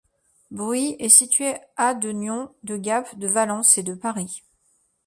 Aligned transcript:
Bruis 0.49 0.95
est 0.97 1.09
situé 1.09 1.57
à 1.77 1.93
de 1.93 2.11
Nyons, 2.11 2.49
de 2.63 2.75
Gap, 2.75 3.15
de 3.19 3.27
Valence 3.27 3.77
et 3.77 3.83
de 3.83 3.93
Paris. 3.93 4.41